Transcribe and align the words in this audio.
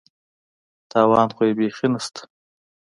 تاوان 0.91 1.29
خو 1.35 1.41
یې 1.47 1.53
بېخي 1.57 1.87
نشته. 1.93 2.21